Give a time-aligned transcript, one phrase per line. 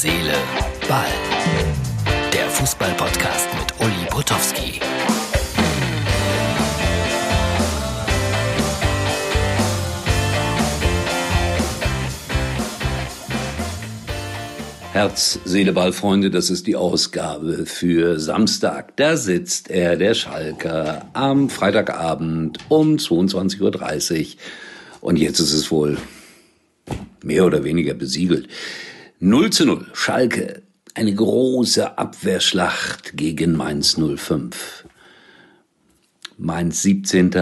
[0.00, 0.32] Seele,
[0.88, 1.06] Ball.
[2.32, 4.78] Der Fußball-Podcast mit Uli Potowski.
[14.92, 18.96] Herz, Seele, Ball, Freunde, das ist die Ausgabe für Samstag.
[18.98, 24.26] Da sitzt er, der Schalker, am Freitagabend um 22.30 Uhr.
[25.00, 25.98] Und jetzt ist es wohl
[27.20, 28.48] mehr oder weniger besiegelt.
[29.20, 30.62] 0 zu 0, Schalke,
[30.94, 34.84] eine große Abwehrschlacht gegen Mainz 05.
[36.36, 37.32] Mainz 17.,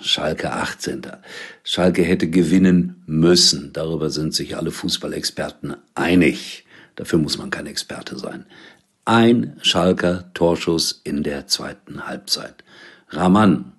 [0.00, 1.02] Schalke 18.
[1.64, 3.74] Schalke hätte gewinnen müssen.
[3.74, 6.64] Darüber sind sich alle Fußballexperten einig.
[6.96, 8.46] Dafür muss man kein Experte sein.
[9.04, 12.64] Ein Schalker Torschuss in der zweiten Halbzeit.
[13.10, 13.72] Raman,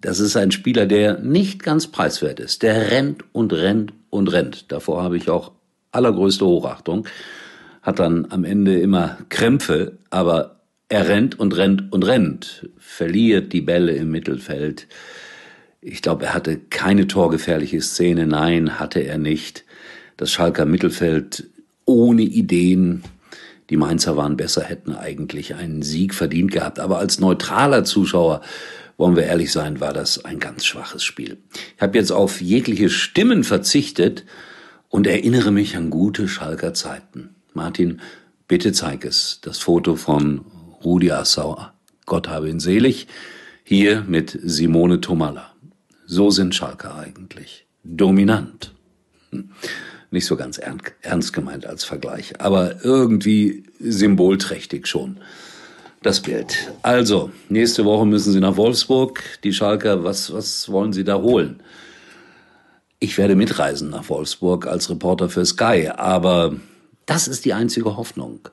[0.00, 2.64] das ist ein Spieler, der nicht ganz preiswert ist.
[2.64, 4.72] Der rennt und rennt und rennt.
[4.72, 5.52] Davor habe ich auch
[5.94, 7.06] allergrößte Hochachtung.
[7.82, 13.60] Hat dann am Ende immer Krämpfe, aber er rennt und rennt und rennt, verliert die
[13.60, 14.86] Bälle im Mittelfeld.
[15.80, 18.26] Ich glaube, er hatte keine torgefährliche Szene.
[18.26, 19.64] Nein, hatte er nicht.
[20.16, 21.48] Das Schalker Mittelfeld
[21.84, 23.02] ohne Ideen.
[23.70, 26.80] Die Mainzer waren besser, hätten eigentlich einen Sieg verdient gehabt.
[26.80, 28.40] Aber als neutraler Zuschauer,
[28.96, 31.38] wollen wir ehrlich sein, war das ein ganz schwaches Spiel.
[31.76, 34.24] Ich habe jetzt auf jegliche Stimmen verzichtet
[34.94, 37.34] und erinnere mich an gute Schalker Zeiten.
[37.52, 38.00] Martin,
[38.46, 39.40] bitte zeig es.
[39.42, 40.42] Das Foto von
[40.84, 41.72] Rudi Assauer.
[42.06, 43.08] Gott habe ihn selig.
[43.64, 45.52] Hier mit Simone Tomalla.
[46.06, 47.66] So sind Schalker eigentlich.
[47.82, 48.72] Dominant.
[49.32, 49.50] Hm
[50.12, 50.60] nicht so ganz
[51.02, 55.16] ernst gemeint als Vergleich, aber irgendwie symbolträchtig schon.
[56.02, 56.72] Das Bild.
[56.82, 59.24] Also, nächste Woche müssen Sie nach Wolfsburg.
[59.42, 61.58] Die Schalker, was, was wollen Sie da holen?
[63.04, 66.56] Ich werde mitreisen nach Wolfsburg als Reporter für Sky, aber
[67.04, 68.48] das ist die einzige Hoffnung,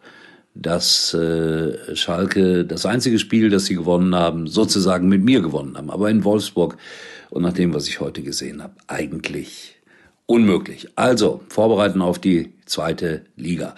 [0.54, 5.90] dass äh, Schalke das einzige Spiel, das sie gewonnen haben, sozusagen mit mir gewonnen haben,
[5.90, 6.76] aber in Wolfsburg
[7.30, 9.78] und nach dem, was ich heute gesehen habe, eigentlich
[10.26, 10.90] unmöglich.
[10.98, 13.74] Also, vorbereiten auf die zweite Liga.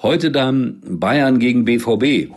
[0.00, 2.32] Heute dann Bayern gegen BVB.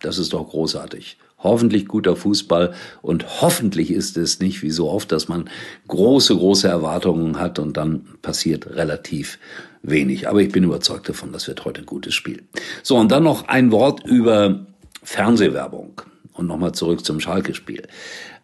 [0.00, 1.16] Das ist doch großartig.
[1.42, 5.48] Hoffentlich guter Fußball und hoffentlich ist es nicht wie so oft, dass man
[5.88, 9.38] große, große Erwartungen hat und dann passiert relativ
[9.82, 10.28] wenig.
[10.28, 12.42] Aber ich bin überzeugt davon, das wird heute ein gutes Spiel.
[12.82, 14.66] So, und dann noch ein Wort über
[15.02, 16.02] Fernsehwerbung.
[16.32, 17.82] Und nochmal zurück zum Schalke-Spiel.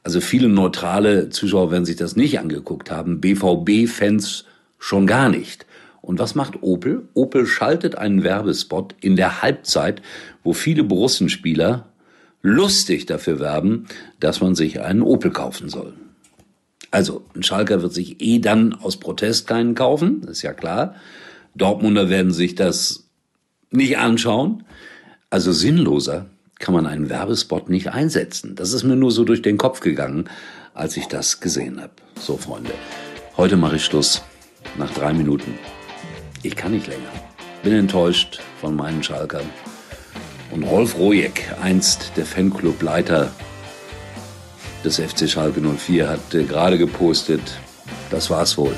[0.03, 3.21] Also viele neutrale Zuschauer werden sich das nicht angeguckt haben.
[3.21, 4.45] BVB-Fans
[4.78, 5.67] Schon gar nicht.
[6.01, 7.09] Und was macht Opel?
[7.15, 10.03] Opel schaltet einen Werbespot in der Halbzeit,
[10.45, 11.89] wo viele Borussenspieler
[12.47, 13.87] lustig dafür werben,
[14.21, 15.95] dass man sich einen Opel kaufen soll.
[16.91, 20.95] Also, ein Schalker wird sich eh dann aus Protest keinen kaufen, ist ja klar.
[21.55, 23.09] Dortmunder werden sich das
[23.71, 24.65] nicht anschauen.
[25.31, 26.27] Also sinnloser
[26.59, 28.55] kann man einen Werbespot nicht einsetzen.
[28.55, 30.28] Das ist mir nur so durch den Kopf gegangen,
[30.73, 31.93] als ich das gesehen habe.
[32.21, 32.73] So, Freunde,
[33.37, 34.23] heute mache ich Schluss
[34.78, 35.59] nach drei Minuten.
[36.43, 37.11] Ich kann nicht länger.
[37.63, 39.47] Bin enttäuscht von meinen Schalkern.
[40.51, 43.33] Und Rolf Rojek, einst der Fanclubleiter
[44.84, 47.59] des FC Schalke 04, hat äh, gerade gepostet,
[48.11, 48.75] das war's wohl.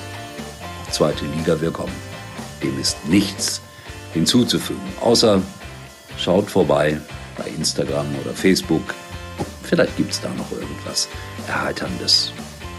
[0.91, 1.93] Zweite Liga, wir kommen.
[2.63, 3.61] Dem ist nichts
[4.15, 5.43] hinzuzufügen, außer
[6.17, 6.99] schaut vorbei
[7.37, 8.95] bei Instagram oder Facebook.
[9.63, 11.09] Vielleicht gibt's da noch irgendwas
[11.47, 12.33] Erheiterndes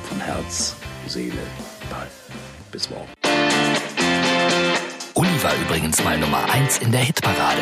[0.08, 0.76] von Herz,
[1.08, 1.34] Seele,
[1.90, 2.08] Ball.
[2.72, 3.08] Bis morgen.
[5.14, 7.62] Uli war übrigens mal Nummer 1 in der Hitparade.